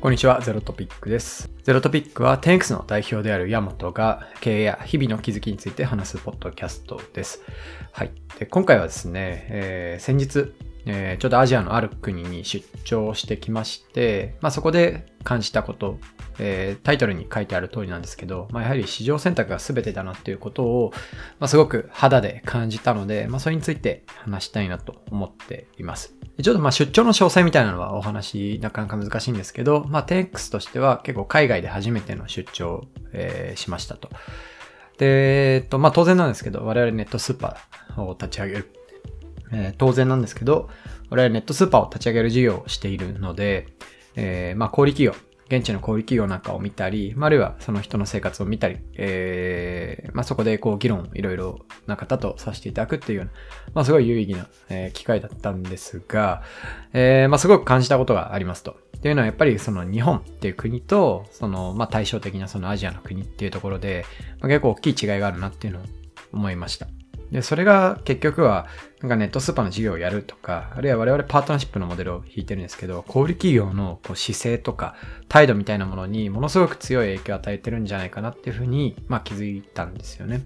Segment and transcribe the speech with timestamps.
[0.00, 1.50] こんにちは、ゼロトピックです。
[1.62, 7.42] ゼロトピックは 10X の代表であるヤマトが経営や日々の気づきについて話すポッドキャストです。
[7.92, 8.10] はい。
[8.38, 10.54] で今回はですね、えー、先日、
[10.86, 15.98] えー、ちょっとアジアのある国に出張してきまして、まあ、そこで感じたこと、
[16.38, 20.92] えー、タイトルに書いてある通りなんですけど、まあ、やはり市場選択が全てだなっていうことを、
[21.38, 26.14] まあ、すごく肌で感じたので、まあ、それについて話したいなと思っています。
[26.42, 34.08] ちょっとまあ出張の詳細みたいなのはお話なかなか難しいんですけど、まあ 10X としては結構海外で初めての出張、えー、しましたと。
[34.98, 38.72] で、えっと、まあ当然なんですけど、我々ネットスーパーを立ち上げる
[39.52, 40.68] えー、当然なんですけど、
[41.10, 43.68] 我々ネットスーパーを立ち上げる事業をしているので、
[44.16, 45.14] えー、まあ、小売企業、
[45.46, 53.32] 現地の小売企業なんかを見たり、まあ、あるいはその人の生活を見たり、えー、まあ、そこでこう議論をいろいろな方とさせていただくっていうような、
[53.74, 56.42] まあ、すごい有意義な、え、機会だったんですが、
[56.92, 58.76] えー、まあ、すごく感じたことがありますと。
[58.96, 64.04] っていうのはやっぱりその日本っていう国と、その、まあ、対照的なそのアジアの国っていうところで、
[64.40, 65.82] まあ、結構大きい違いがあるなっていうのを
[66.32, 66.86] 思いました。
[67.30, 68.66] で、それが結局は、
[69.00, 74.96] なんかネットスーパーの事業をやるとか、あるいは我々パートナーシップのモデルを引いてるんですけど、小売企業のこう姿勢とか
[75.28, 80.42] 態度みたいなものにものすごく強い影響を与えてるんじゃないかなっていうふうに、まあ気づいたんですよね。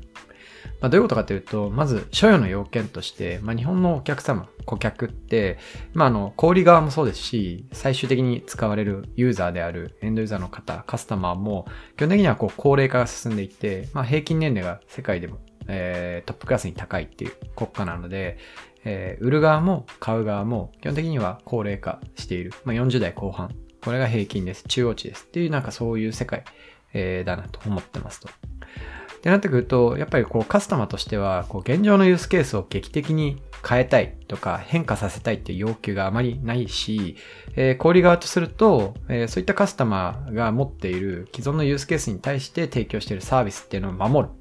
[0.81, 5.59] まあ、どういうことかというと、まず、所与の要件として、まあ、日本のお客様、顧客って、
[5.93, 18.39] まあ、あの、小売側もそうですし、最終的に使われるユーザーであるエンドユーザーの方、カスタマーも、基本的にはこう、高齢化が進んでいて、まあ、平均年齢が世界でもえー、トップクラスに高いっていう国家なので、
[18.85, 22.53] えー、売る側も買う側も基本的には高齢化している。
[22.65, 23.55] まあ、40代後半。
[23.83, 24.65] これが平均です。
[24.69, 25.25] 中央値です。
[25.25, 26.45] っていうなんかそういう世界、
[26.93, 28.29] えー、だなと思ってますと。
[28.29, 37.17] ってなってくると、やっぱりこうカスタマーとしては、こう現状のユースケースを劇的に変えたいとか変化させたいっていう要求があまりないし、
[37.57, 44.35] えー、小売側とすると、えー、そういったカスタマーが持っている既存のユースケースに対して提供しているサービスっていうのを守る。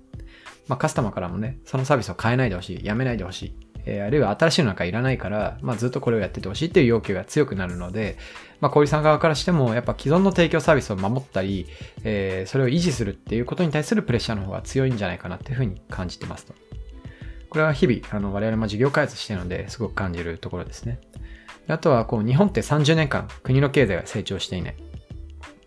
[0.68, 8.18] まあ、カスタマーからもね、そのサービスを変えないでほしい、やめないでほしい、えー、あるいは新しいのなんかいらないから、まあ、ずっとこれをやっててほしいっていう要求が強くなるので、
[8.62, 11.68] まあ、小売さん側からしても、やっぱ既存の提供サービスを守ったり、
[12.03, 16.53] えー、それを維持するっていうことに対するプレッシャーの方が強いんじゃないかなっていうふうに感じてますと。
[17.50, 21.00] これは日々、あの、我々も事業開発してるので、すごく感じるところですね。
[21.68, 24.75] あとは、こう、日本って30年間、国の経済が成長していない。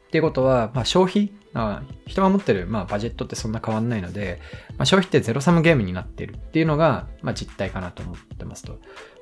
[0.07, 4.41] っていうことは、まあ、消費あ人が持ってる、まあ、バジェットってそんな変わんないので、
[4.77, 8.75] まあ、消費ってゼロサムゲームになってるっていうのが、まあ、実態かなと思ってますと。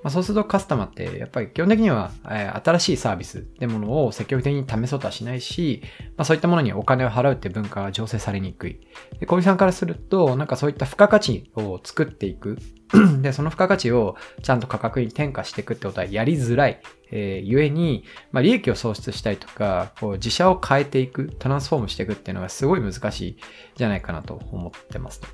[0.02, 5.82] まあ、そうするとカスタマーってやっぱり基本的には、えー、新しいサービスってものを積極的に試そうとはしないし、
[6.16, 8.80] まあ、そういったものにお金を払うって文化が醸成されにくい。
[9.20, 12.58] で、小木さんからすると、なんかそういった付加価値を作っていく。
[13.22, 16.80] で、その付加価値をちゃんと価格に転嫁していくってことはやりづらい。
[17.14, 23.36] えー、ゆえに、まあ、利益を創出したりとか、こう自社を変えていく、トランスフォームしていくっていうのがすごい難しい
[23.76, 25.28] じゃないかなと思ってますと。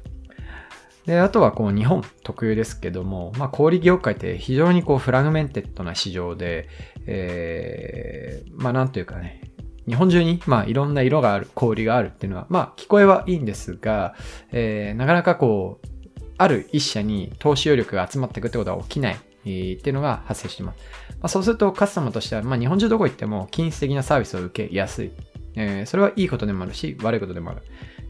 [1.06, 6.68] で、あとはこう日本特有ですけども、まあ小売業界って非常にこう fragmented な市場で、
[7.06, 9.40] えー、まあなんというかね、
[9.86, 14.14] 日本中に、まあ、いろんな色がある、小売があるっていうのは、まあ、聞こえはいいんですが、
[14.52, 15.88] えー、なかなかこう、
[16.38, 20.78] ある一社に投資余力が集まっていくってことは起きない、え、っていうのが発生してます。
[21.10, 25.10] まあ、そうすると、カスタマーとしては、まあ、日本中どこ行っても、均質的なサービスを受けやすい。
[25.56, 27.62] えー、それはいいことでもあるし、悪いことでもある。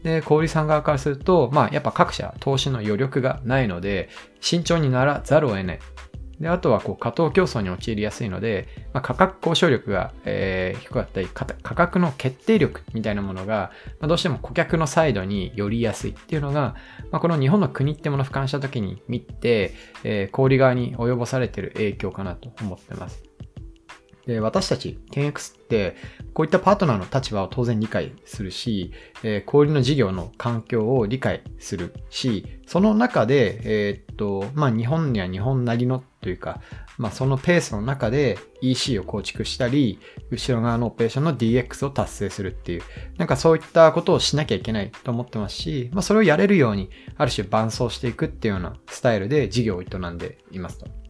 [0.03, 4.09] で、小売さん側からすると、まあ、やっぱ各社投資の余力がないので、
[4.39, 5.79] 慎重にならざるを得ない。
[6.41, 16.75] で、あとは、こう、過当競争に陥りやすいので、まあ、価格交渉力が、えー、低かったり、価格の決定力みたいなものが、まあ、どうしても顧客のサイドに寄りやすいっていうのが、
[17.11, 23.30] まあ、この日本の国ってものを俯瞰した時に見て、えー、小売側に及ぼされている影響かなと思ってます。
[24.25, 25.95] で、私たち、10X って、
[26.33, 28.91] こういったパートナーの立場を当然理解するし、
[29.23, 36.61] えー、小売の事業の環境を理解するし、その中で、えー、っと、まあ、日本には日本なりのというか、
[36.97, 39.99] まあ、そのペースの中で EC を構築したり、
[40.29, 42.83] 後ろ側のオペレーションの DX を達成するっていう、
[43.17, 51.00] なんかそういったことをしなきゃいけないと思ってますし、まあ、それをやれるように、ある種伴走していくっていうようなスタイルで事業を営んでいますと。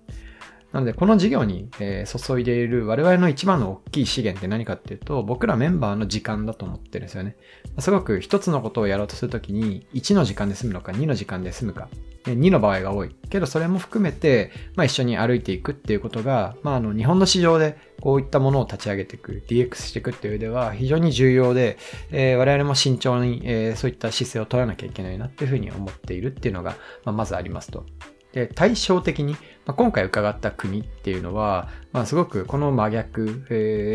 [0.71, 7.35] なので、この事業に、え注いでいる我々の一番の大きい資源って何かっていうと、僕らメンバーの時間だと思ってるんですよね。
[7.79, 11.89] すごく一つのことをやろうとするときに、1の時間で済むのか、2の時間で済むか、
[12.23, 13.13] 2の場合が多い。
[13.29, 21.77] けど、それも含めて、まあ、一緒に歩いていくっていうことが、まあ、あの、日本の市場でこういったものを立ち上げていく、DX していくっていう上では非常に重要で、
[22.11, 27.85] えー、我々も慎重に、えー、そういった姿勢を取らなきゃいけないなっていうふうに思っているっていうのが、まあ、まずありますと。
[28.33, 29.33] で、対照的に、
[29.65, 33.45] まあ、今回伺った国っていうのは、まあ、すごくこの真逆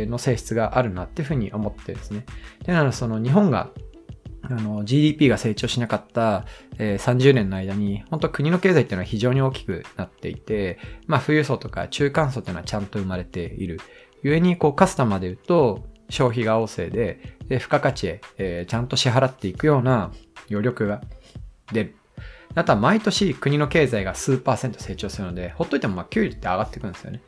[0.08, 2.24] の性質があるなっていうふうに思ってですね。
[2.64, 3.70] で、なのその日本が
[4.48, 6.44] あの GDP が成長しなかった、
[6.78, 13.80] えー、30年の間に、本当国の経済っていうのは非常に大きくなっていて、まあ富裕層とか中間層っていうのはちゃんと生まれている。
[14.22, 20.12] 故にこうカスタマーで言うと、消費が旺盛で、で付加価値へ、えー、ちゃんと支払っていくような
[20.50, 21.02] 余力が
[21.72, 21.96] 出る。
[22.54, 27.20] あとは毎年国の経済が数パーセント成長するので、ほっといてもまあ給料って上がってくるんですよね。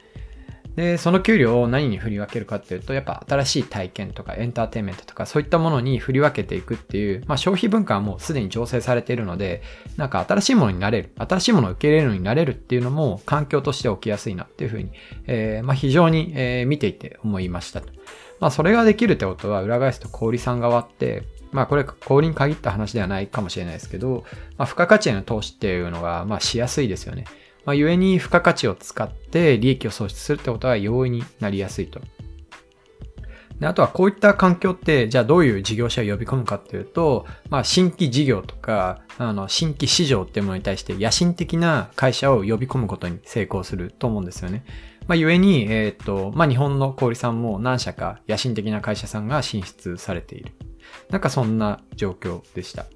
[0.77, 9.61] で、その給料を何に振り分けるかっていうと、やっぱ新しい体験とかエンターテインメントとかそういったものに振り分けていくっていう、まあ消費文化はもうすでに醸成されているので、
[9.97, 14.93] なんか新しいものになれる、新しいものを受け入れるようになれるっていうのも環境として起きやすいなっていうふうに、
[15.27, 17.83] えー、まあ非常に、えー、見ていて思いました。
[18.39, 24.25] まあそれができるってことは裏返すと小売さん側って、まあこれ小売に限った話ではないかもしれないですけど、
[24.57, 27.25] まあ付加価値への投資っていうのがまあしやすいですよね。
[27.65, 32.01] まあ、故に付加価値を使って利益を創出するってことは容易になりやすいと。
[33.61, 44.65] であとはこういった環境って、じゃあどういう事業者を呼び込むかっていうと、まあ新規事業とか、あの新規市場っていうものに対して野心的な会社を呼び込むことに成功すると思うんですよね。
[45.09, 50.53] まあ故に、えっ、と、まあ日本の小売さんも何社か野心的な会社さんが進出されている。
[51.11, 52.87] なんかそんな状況でした。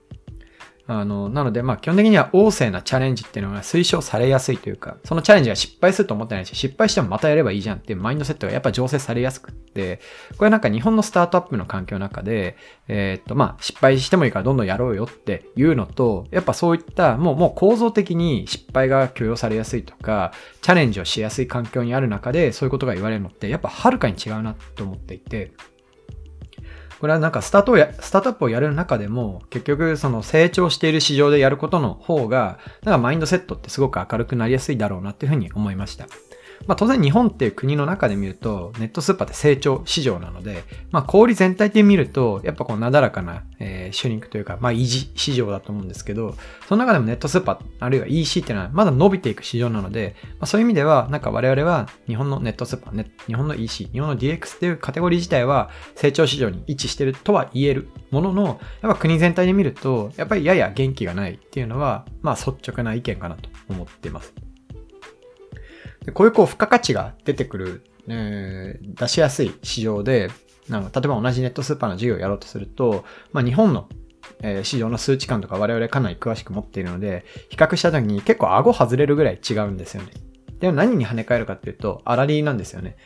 [0.87, 10.01] あの、なので、まあ、基本的には旺盛なチャレンジっていうのが推奨されやすいというか、そのチャレンジが失敗すると思ってないし、失敗してもまたやればいいじゃんっていうマインドセットがやっぱ醸成されやすくって、
[10.39, 12.57] これなんか日本のスタートアップの環境の中で、
[12.89, 20.33] えー、っと、まあ、失敗してもいいからどんどんやろうよっていうのと、やっぱそういった、もう、もう構造的に失敗が許容されやすいとか、
[20.63, 25.53] チャレンジをしやすい環境にある中で、そういうことが言われるのって、やっぱはるかに違うなと思っていて、
[27.03, 36.07] これはなんかスタートや、スタートアップをやる中でも、結局その成長している市場でやることの方が、なんかマインドセットってすごく明るくなりやすいだろうなっていうふうに思いました。
[36.67, 46.35] まあ当然日本っていう国の中で見ると、ネットスーパーって成長市場なので、まあ小売全体で見ると、やっぱこうなだらかな、えー、シュリンクというか、まあ維持市場だと思うんですけど、
[46.69, 64.52] その中でもネットスーパー、あるいは EC っていうのはまだ伸びていく市場なので、まあそういう意味では、なんか我々は日本のネットスーパー、日本の EC、日本の DX っていうカテゴリー自体は成長市場に位置してるとは言えるものの、やっぱ国全体で見ると、やっぱりやや元気がないっていうのは、まあ率直な意見かなと思ってます。
[66.05, 70.31] でこういうこう付加価値が出てくる、えー、出しやすい市場で、
[70.69, 73.89] なんか例えば同じネットスーパーの事業をやろうとすると、まあ日本の
[74.41, 80.11] えー、市場の数値感とか我々かなり詳しく持っているので、比較した時に結構顎外れるぐらい違うんですよね。
[80.61, 82.97] でも何に跳ね返るかっていうと、粗利なんですよね。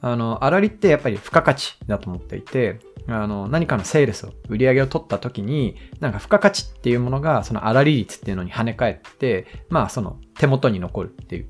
[0.00, 11.46] あの、粗利ってやっぱり付加価値だと思っていて、あの、何かのセールスを、売り上げを取った時に、なんか付加価値っていうものが、その粗利率っていうのに跳ね返って、まあその手元に残るっていう。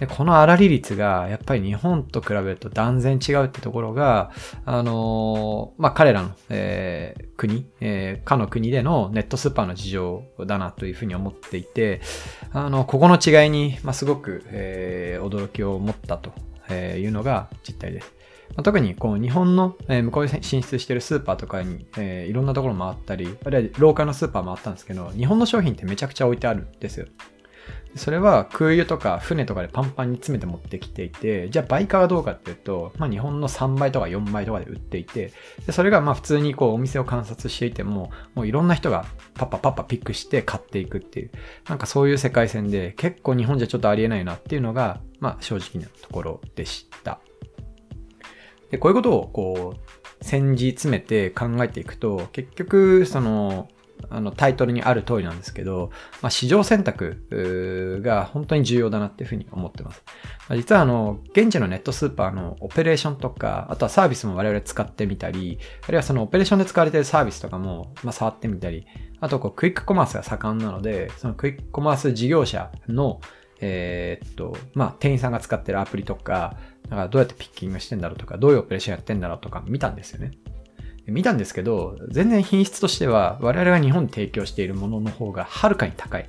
[0.00, 4.32] でこの粗利率が、やっぱり日本と比べると断然違うってところが、
[4.64, 12.00] あのまあ彼らの、えー、国、えー、かの国でのネットスーパーの事情だなというふうに思っていて、
[12.52, 16.32] あの、ここの違いに、まあ、すごく、えー、驚きを持ったと
[16.72, 18.12] いうのが実態です。
[18.62, 27.06] 特にこう日本の、え、向こうに進出してるスーパーとかに、えー、いろんなところ回ったり、あるいはローカルのスーパー回ったんですけど、日本の商品ってめちゃくちゃ置いてあるんですよ。
[27.96, 35.32] それは空輸とか船とかでパンパンに詰めて持ってきていて、じゃあ倍価がどうかっていうと、まあ日本の3倍とか4倍とかで売っていて、
[35.66, 41.30] でそれがまあ普通にこうお店を観察していても、もういろんな人がパッパパッパピックして買っていくっていう、
[41.68, 47.20] なんかそういう世界線で結構日本じゃちょっとありえないなっていうのが、まあ正直なところでした。
[48.70, 49.80] で、こういうことをこう、
[50.20, 53.68] 戦時詰めて考えていくと、結局、その、
[54.10, 55.90] あのタイトルにある通りなんですけど、
[56.22, 60.02] まあ、市場選択が本当に重要だなっていうふうに思ってます。
[60.48, 68.86] まあ、実はあの、現地のネットスーパーのオペレーションとか、あとはサービスも我々使ってみたり、あるいはそのオペレーションで使われているサービスとかも、まあ、触ってみたり、
[69.20, 73.20] あとこうクイックコマースが盛んなので、そのクイックコマース事業者の、
[73.60, 80.32] えー、っと、まあ、店員さんが使ってるアプリとか、だからどうやってピッキングしてんだろうとか、どういうオペレーションやってんだろうとか見たんですよね。
[81.06, 86.28] 見たんですけど、全然品質としては我々が日本に提供しているものの方がはるかに高い。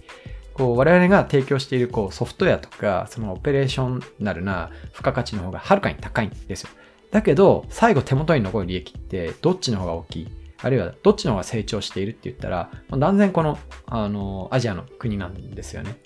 [0.54, 6.70] こう我々が提供しているこうソフトウェアとか、そのオペレーショナルな付加価値の方がはるかに高いんですよ。
[7.12, 10.28] だけど、最後手元に残る利益ってどっちの方が大きい？
[10.62, 15.98] あるいはどっちの方が成長しているって言ったら、断然この、あの、アジアの国なんですよね。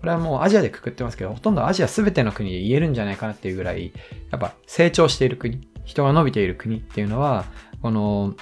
[0.00, 3.92] これはもうアジアでくくってますけど、ほとんどアジア全ての国で言えるんじゃないかなっていうぐらい、
[4.30, 7.46] やっぱ成長している国、人が伸びている国っていうのは、
[7.82, 8.34] この、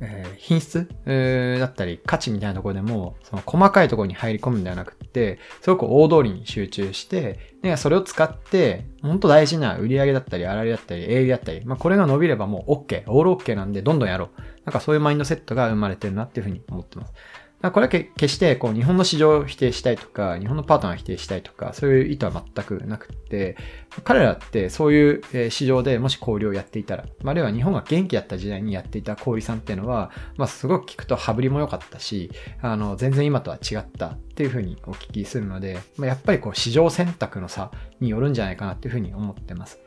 [0.00, 14.40] えー、品質、えー、だったり価値みたいなところでも、その細かいところに入り込むんではなくって、すごく大通りに集中して、でそれを使って、ほんと大事な売り上げだったり、あられだったり、営利だったり、まあこれが伸びればもう OK、オール OK なんでどんどんやろう。
[14.64, 17.12] なんかそういうマインドセットが生まれてるなっていうふうに思ってます。
[17.70, 23.56] これは決してこう日本の市場を否定したいとか、日本のパートナーを否定したいとか、そういう意図は全くなくて、
[24.02, 39.78] 彼らってそういう市場でもし小売をやっていたら、あるいは日本が元気だった時代にやっていた小売さんっていうのは、まあ、すごく聞くと羽振りも良かったし、あの、全然今とは違ったっていうふうにお聞きするので、まあ、やっぱりこう市場選択の差によるんじゃないかなっていうふうに思ってます。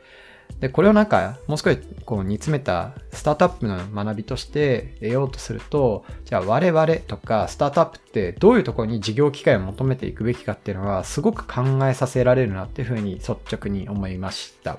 [0.60, 14.78] で、これをなんか、もう少しこう煮詰めたスタートアップの学びとして得ようとすると、じゃあ我々とかスタートアップってどういうところに事業機会を求めていくべきかっていうのはすごく考えさせられるなっていうふうに率直に思いました。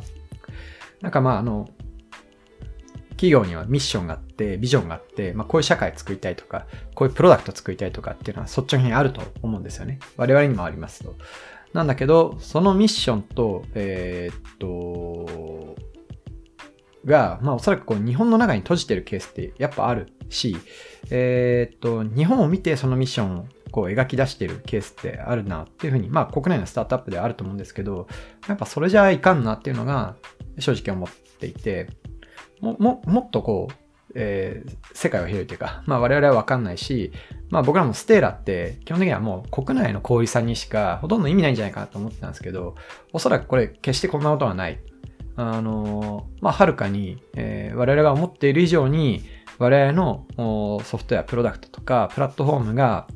[1.02, 1.70] なんかまああの、
[3.12, 10.00] 企業にはミッションがあって、ビジョンがあって、まあ、こういう社会作りたいとか、こういうプロダクト作りたいとかっていうのは率直にあると思うんですよね。
[10.18, 11.16] 我々にもありますと。
[11.78, 15.76] なんだけど、そのミッションと、えー、っと、
[17.06, 20.58] が、まあおそらくこう日本の中に閉じてるケースってやっぱあるし、
[21.12, 28.08] えー、っと、日本を見てそのミッションをこう描き出してるケースってあるなっていうふうに、まあ国内のスタートアップではあると思うんですけど、
[28.48, 30.16] やっぱそれじゃいかんなっていうのが
[30.58, 31.90] 正直思っていて、
[32.60, 33.74] も、も、もっとこう、
[34.16, 37.12] えー、世界は広いというか、まあ我々はわかんないし、
[37.50, 42.76] まあ僕らもステーラって基本的にはもう国内の小売さんにしかほとんど意味ないんじゃないかなと思ってたんですけど、
[43.14, 44.80] おそらくこれ決してこんなことはない。
[45.36, 49.24] あのまあはるかに、えー、我々が思っている以上に
[49.60, 50.26] 我々の
[50.84, 53.08] ソフトウェア、プロダクトとかプラットフォームが、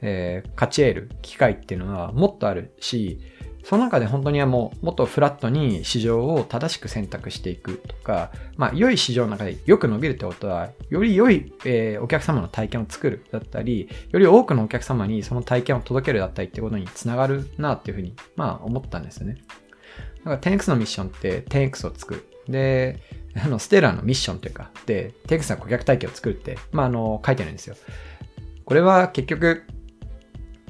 [0.00, 3.18] えー、勝ち得る機会っていうのはもっとあるし、
[3.64, 19.38] その中で本当にはもうもっとフラットに市場を正しく選択していくとか、まあ良い市場の中でよく伸びるってことは、より良い、えー、お客様の体験を作るだったり、より多くのお客様にその体験を届けるだったりってことにつながるなっていうふうに、まあ思ったんですよね。
[20.24, 22.28] だから 10X のミッションって 10X を作る。
[22.46, 23.00] で、
[23.42, 27.76] あの、ステーラーのミッションというか、で、10X の顧客体験を作るって、まああの、書いてるんですよ。
[28.66, 29.62] これは結局、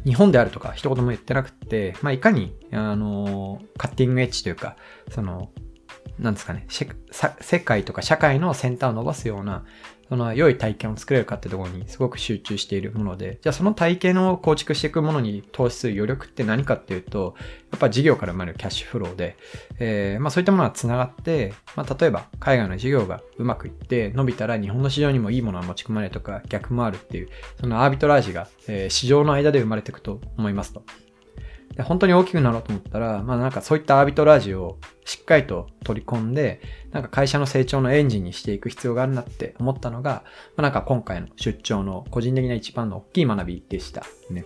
[0.05, 4.77] 日本であるとか一言も言ってなくて、まあ、いかに、あの、カッティングエッジというか、
[5.11, 5.51] その、
[6.19, 6.67] なんですかね、
[7.41, 9.65] 世界とか社会の先端を伸ばすような、
[10.09, 17.35] その良い体験を作れるかってところにすごく集中しているもので、じゃあその体験を構築していくものに投資する余力って何かっていうと、
[17.71, 19.37] やっぱ事業から生まれるキャッシュフローで、
[19.79, 27.29] えー、まあそういったものが繋がって、まあ例えば海外の事業がうまくいって伸びたら日本の市場にもいいものが持ち込まれるとか逆もあるっていう、
[27.61, 30.83] そのアービトラージが、えー、市場の間で生まれていくと思いますと。
[31.77, 36.61] で本当に大きくなろうと思ったら、まあなんかそういったアービトラージをしっかりと取り込んで、
[36.93, 40.23] なんか会社の成長のエンジンにしていく必要があるなって思ったのが、
[40.57, 44.45] まあなんか今回の出張の個人的な一番の大きい学びでしたね。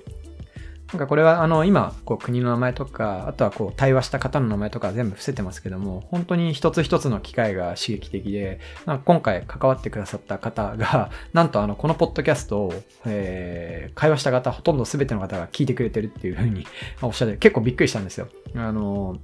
[0.92, 16.66] なんかこれはあの今こう国の名前とか、あとはこう対話した方の名前とか全部伏せてますけども、本当に一つ一つの機会が刺激的で、ま今回関わってくださった方が、 なんとあのこのポッドキャストを、えー、会話した方、ほとんど全ての方が聞いてくれてるっていうふうに
[17.02, 18.28] おっしゃって、結構びっくりしたんですよ。
[18.54, 19.18] あの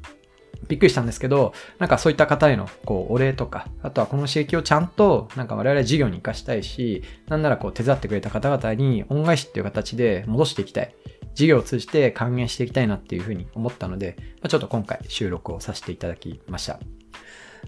[0.69, 10.95] びっくりしたんですけど、なんかそういった方へのこうお礼とか、あとはこの刺激をちゃんとなんか我々事業に活かしたいし、なんならこう手伝ってくれた方々に恩返しっていう形で戻していきたい。
[11.35, 16.79] 事業を通じて還元していきたいなっていうふうに思ったので、ま、ちょっと今回収録をさせていただきました。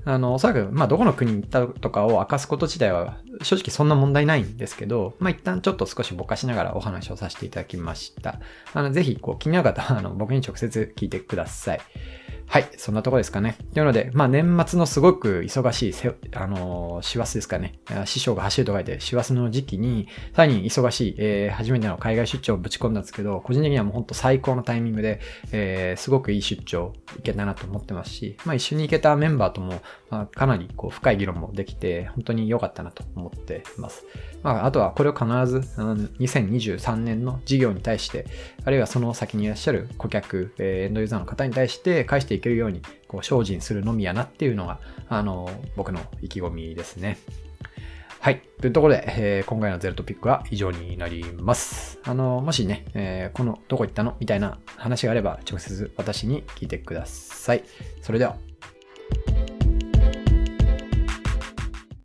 [0.04, 8.38] あの、おそらく、まあ、どこの国に行ったとかを明かすこと自体は、正直そんな問題ないんですけど、まあ、一旦ちょっと少しぼかしながらお話をさせていただきました。
[8.72, 11.80] あの、ぜひ、こう、気になる方は、あの、僕に直接聞いてください。
[12.48, 13.58] はい、そんなとこですかね。
[13.74, 15.94] というので、まあ年末のすごく忙しい、
[16.32, 17.80] あの、師走ですかね。
[18.04, 34.04] 師匠が走ると書いて、師走の時期に、さらに忙しい、えー、初めての海外出張をぶち込んだんですけど、個人的にはもう本当最高のタイミングで、えー、すごくいい出張行けたなと思ってますし、まあ一緒に行けたメンバーとも、まあ、かなりこう深い議論もできて、本当に良かったなと思ってます。
[34.42, 38.26] まあ、あとはこれを必ず、2023年の事業に対して、
[38.64, 47.18] あるいはその先にいらっしゃる顧客、えー、エンドユーザーの方に対して返していけるように、こう、精進するのみやなっていうのが、あの、僕の意気込みですね。
[48.20, 48.42] はい。
[48.60, 52.00] というところで、えー、今回のゼロトピックは以上になります。
[52.02, 57.62] あの、もしね、えー、この、どこ行ったのみたいな話があれば、直接私に聞いてください。
[58.02, 58.36] それでは。